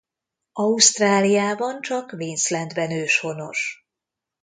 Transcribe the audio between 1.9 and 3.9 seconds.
Queenslandben őshonos.